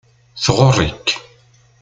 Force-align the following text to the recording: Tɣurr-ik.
Tɣurr-ik. 0.43 1.07